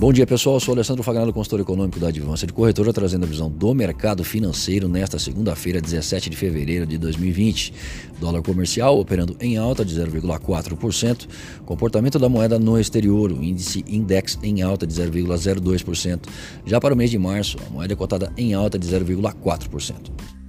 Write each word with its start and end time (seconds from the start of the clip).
Bom 0.00 0.14
dia, 0.14 0.26
pessoal. 0.26 0.56
Eu 0.56 0.60
sou 0.60 0.72
Alessandro 0.72 1.02
Fagnado, 1.02 1.30
consultor 1.30 1.60
econômico 1.60 2.00
da 2.00 2.08
Advança 2.08 2.46
de 2.46 2.54
Corretora, 2.54 2.90
trazendo 2.90 3.24
a 3.24 3.28
visão 3.28 3.50
do 3.50 3.74
mercado 3.74 4.24
financeiro 4.24 4.88
nesta 4.88 5.18
segunda-feira, 5.18 5.78
17 5.78 6.30
de 6.30 6.38
fevereiro 6.38 6.86
de 6.86 6.96
2020. 6.96 7.74
Dólar 8.18 8.40
comercial 8.40 8.98
operando 8.98 9.36
em 9.38 9.58
alta 9.58 9.84
de 9.84 9.94
0,4%. 9.94 11.28
Comportamento 11.66 12.18
da 12.18 12.30
moeda 12.30 12.58
no 12.58 12.80
exterior, 12.80 13.30
o 13.30 13.44
índice 13.44 13.84
Index 13.86 14.38
em 14.42 14.62
alta 14.62 14.86
de 14.86 14.94
0,02%. 14.94 16.20
Já 16.64 16.80
para 16.80 16.94
o 16.94 16.96
mês 16.96 17.10
de 17.10 17.18
março, 17.18 17.58
a 17.66 17.70
moeda 17.70 17.92
é 17.92 17.96
cotada 17.96 18.32
em 18.38 18.54
alta 18.54 18.78
de 18.78 18.88
0,4%. 18.88 20.39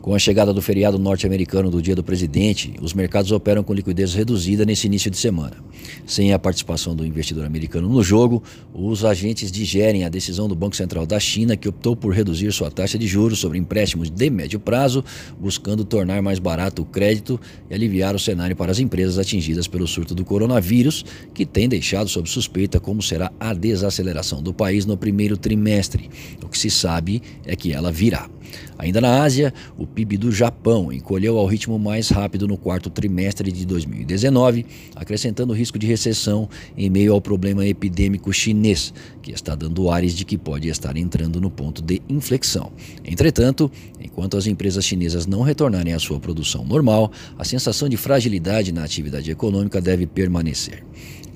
Com 0.00 0.14
a 0.14 0.18
chegada 0.18 0.54
do 0.54 0.62
feriado 0.62 0.98
norte-americano 0.98 1.70
do 1.70 1.82
Dia 1.82 1.94
do 1.94 2.02
Presidente, 2.02 2.72
os 2.80 2.94
mercados 2.94 3.30
operam 3.32 3.62
com 3.62 3.74
liquidez 3.74 4.14
reduzida 4.14 4.64
nesse 4.64 4.86
início 4.86 5.10
de 5.10 5.18
semana. 5.18 5.58
Sem 6.06 6.32
a 6.32 6.38
participação 6.38 6.96
do 6.96 7.04
investidor 7.04 7.44
americano 7.44 7.86
no 7.86 8.02
jogo, 8.02 8.42
os 8.72 9.04
agentes 9.04 9.52
digerem 9.52 10.04
a 10.04 10.08
decisão 10.08 10.48
do 10.48 10.54
Banco 10.54 10.74
Central 10.74 11.04
da 11.04 11.20
China, 11.20 11.54
que 11.54 11.68
optou 11.68 11.94
por 11.94 12.14
reduzir 12.14 12.50
sua 12.50 12.70
taxa 12.70 12.98
de 12.98 13.06
juros 13.06 13.40
sobre 13.40 13.58
empréstimos 13.58 14.10
de 14.10 14.30
médio 14.30 14.58
prazo, 14.58 15.04
buscando 15.38 15.84
tornar 15.84 16.22
mais 16.22 16.38
barato 16.38 16.80
o 16.80 16.86
crédito 16.86 17.38
e 17.68 17.74
aliviar 17.74 18.14
o 18.14 18.18
cenário 18.18 18.56
para 18.56 18.72
as 18.72 18.78
empresas 18.78 19.18
atingidas 19.18 19.68
pelo 19.68 19.86
surto 19.86 20.14
do 20.14 20.24
coronavírus, 20.24 21.04
que 21.34 21.44
tem 21.44 21.68
deixado 21.68 22.08
sob 22.08 22.26
suspeita 22.26 22.80
como 22.80 23.02
será 23.02 23.30
a 23.38 23.52
desaceleração 23.52 24.42
do 24.42 24.54
país 24.54 24.86
no 24.86 24.96
primeiro 24.96 25.36
trimestre. 25.36 26.08
O 26.42 26.48
que 26.48 26.58
se 26.58 26.70
sabe 26.70 27.22
é 27.44 27.54
que 27.54 27.70
ela 27.70 27.92
virá. 27.92 28.30
Ainda 28.78 29.00
na 29.00 29.22
Ásia, 29.22 29.52
o 29.76 29.86
PIB 29.86 30.16
do 30.16 30.32
Japão 30.32 30.92
encolheu 30.92 31.38
ao 31.38 31.46
ritmo 31.46 31.78
mais 31.78 32.08
rápido 32.08 32.48
no 32.48 32.56
quarto 32.56 32.90
trimestre 32.90 33.50
de 33.52 33.66
2019, 33.66 34.66
acrescentando 34.94 35.52
risco 35.52 35.78
de 35.78 35.86
recessão 35.86 36.48
em 36.76 36.88
meio 36.88 37.12
ao 37.12 37.20
problema 37.20 37.66
epidêmico 37.66 38.32
chinês, 38.32 38.92
que 39.22 39.32
está 39.32 39.54
dando 39.54 39.90
ares 39.90 40.14
de 40.14 40.24
que 40.24 40.38
pode 40.38 40.68
estar 40.68 40.96
entrando 40.96 41.40
no 41.40 41.50
ponto 41.50 41.82
de 41.82 42.00
inflexão. 42.08 42.72
Entretanto, 43.04 43.70
enquanto 44.00 44.36
as 44.36 44.46
empresas 44.46 44.84
chinesas 44.84 45.26
não 45.26 45.42
retornarem 45.42 45.92
à 45.92 45.98
sua 45.98 46.18
produção 46.18 46.64
normal, 46.64 47.10
a 47.38 47.44
sensação 47.44 47.88
de 47.88 47.96
fragilidade 47.96 48.72
na 48.72 48.84
atividade 48.84 49.30
econômica 49.30 49.80
deve 49.80 50.06
permanecer. 50.06 50.84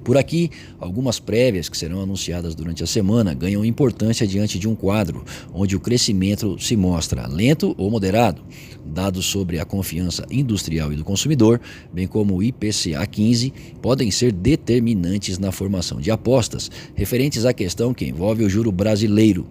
Por 0.04 0.18
aqui, 0.18 0.50
algumas 0.78 1.18
prévias 1.18 1.66
que 1.66 1.78
serão 1.78 2.02
anunciadas 2.02 2.54
durante 2.54 2.84
a 2.84 2.86
semana 2.86 3.32
ganham 3.32 3.64
importância 3.64 4.26
diante 4.26 4.58
de 4.58 4.68
um 4.68 4.74
quadro 4.74 5.24
onde 5.52 5.74
o 5.74 5.80
crescimento 5.80 6.58
se 6.60 6.76
mostra 6.76 7.26
lento 7.26 7.74
ou 7.78 7.90
moderado. 7.90 8.42
Dados 8.84 9.24
sobre 9.24 9.58
a 9.58 9.64
confiança 9.64 10.26
industrial 10.30 10.92
e 10.92 10.96
do 10.96 11.02
consumidor, 11.02 11.58
bem 11.90 12.06
como 12.06 12.36
o 12.36 12.42
IPCA 12.42 13.06
15, 13.10 13.50
podem 13.80 14.10
ser 14.10 14.30
determinantes 14.30 15.38
na 15.38 15.50
formação 15.50 15.98
de 15.98 16.10
apostas 16.10 16.70
referentes 16.94 17.46
à 17.46 17.54
questão 17.54 17.94
que 17.94 18.04
envolve 18.04 18.44
o 18.44 18.50
juro 18.50 18.70
brasileiro. 18.70 19.46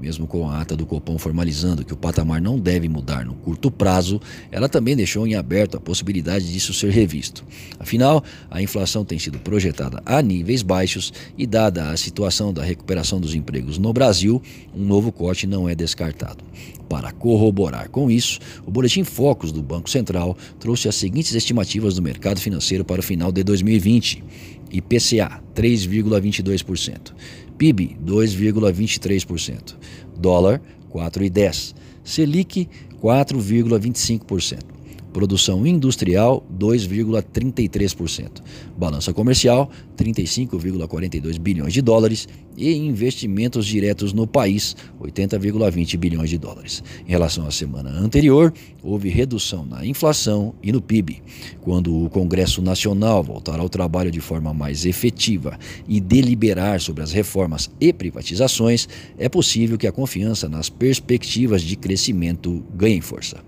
Mesmo 0.00 0.26
com 0.26 0.48
a 0.48 0.60
ata 0.60 0.76
do 0.76 0.86
Copom 0.86 1.18
formalizando 1.18 1.84
que 1.84 1.92
o 1.92 1.96
patamar 1.96 2.40
não 2.40 2.58
deve 2.58 2.88
mudar 2.88 3.24
no 3.24 3.34
curto 3.34 3.70
prazo, 3.70 4.20
ela 4.50 4.68
também 4.68 4.94
deixou 4.94 5.26
em 5.26 5.34
aberto 5.34 5.76
a 5.76 5.80
possibilidade 5.80 6.52
disso 6.52 6.72
ser 6.72 6.90
revisto. 6.90 7.44
Afinal, 7.78 8.22
a 8.50 8.62
inflação 8.62 9.04
tem 9.04 9.18
sido 9.18 9.38
projetada 9.38 10.00
a 10.06 10.22
níveis 10.22 10.62
baixos 10.62 11.12
e, 11.36 11.46
dada 11.46 11.90
a 11.90 11.96
situação 11.96 12.52
da 12.52 12.62
recuperação 12.62 13.20
dos 13.20 13.34
empregos 13.34 13.78
no 13.78 13.92
Brasil, 13.92 14.40
um 14.74 14.84
novo 14.84 15.10
corte 15.10 15.46
não 15.46 15.68
é 15.68 15.74
descartado. 15.74 16.44
Para 16.88 17.12
corroborar 17.12 17.90
com 17.90 18.10
isso, 18.10 18.38
o 18.64 18.70
Boletim 18.70 19.04
Focus 19.04 19.52
do 19.52 19.62
Banco 19.62 19.90
Central 19.90 20.36
trouxe 20.58 20.88
as 20.88 20.94
seguintes 20.94 21.34
estimativas 21.34 21.94
do 21.94 22.02
mercado 22.02 22.40
financeiro 22.40 22.84
para 22.84 23.00
o 23.00 23.04
final 23.04 23.30
de 23.30 23.42
2020. 23.42 24.24
IPCA 24.70 25.42
3,22%, 25.54 27.12
PIB 27.58 27.96
2,23%, 28.04 29.76
dólar 30.16 30.60
4,10%, 30.92 31.74
Selic 32.04 32.68
4,25%. 33.02 34.77
Produção 35.12 35.66
industrial, 35.66 36.46
2,33%. 36.58 38.42
Balança 38.76 39.12
comercial, 39.12 39.70
35,42 39.96 41.38
bilhões 41.38 41.72
de 41.72 41.82
dólares. 41.82 42.28
E 42.56 42.72
investimentos 42.74 43.64
diretos 43.66 44.12
no 44.12 44.26
país, 44.26 44.74
80,20 45.00 45.96
bilhões 45.96 46.28
de 46.28 46.36
dólares. 46.36 46.82
Em 47.06 47.10
relação 47.10 47.46
à 47.46 47.52
semana 47.52 47.90
anterior, 47.90 48.52
houve 48.82 49.08
redução 49.08 49.64
na 49.64 49.86
inflação 49.86 50.52
e 50.60 50.72
no 50.72 50.82
PIB. 50.82 51.22
Quando 51.60 52.04
o 52.04 52.10
Congresso 52.10 52.60
Nacional 52.60 53.22
voltar 53.22 53.60
ao 53.60 53.68
trabalho 53.68 54.10
de 54.10 54.20
forma 54.20 54.52
mais 54.52 54.84
efetiva 54.84 55.56
e 55.86 56.00
deliberar 56.00 56.80
sobre 56.80 57.04
as 57.04 57.12
reformas 57.12 57.70
e 57.80 57.92
privatizações, 57.92 58.88
é 59.16 59.28
possível 59.28 59.78
que 59.78 59.86
a 59.86 59.92
confiança 59.92 60.48
nas 60.48 60.68
perspectivas 60.68 61.62
de 61.62 61.76
crescimento 61.76 62.64
ganhe 62.74 63.00
força. 63.00 63.47